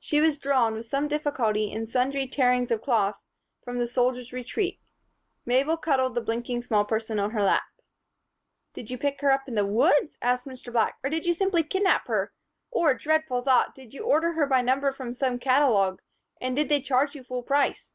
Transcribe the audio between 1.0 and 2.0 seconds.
difficulty and